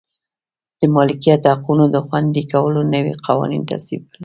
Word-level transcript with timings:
د 0.79 0.81
مالکیت 0.95 1.41
حقونو 1.53 1.85
د 1.93 1.97
خوندي 2.07 2.43
کولو 2.51 2.81
نوي 2.95 3.13
قوانین 3.27 3.63
تصویب 3.71 4.03
کړل. 4.09 4.19